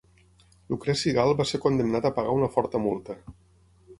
[0.71, 3.21] Lucreci Gal va ser condemnat a pagar una forta multa.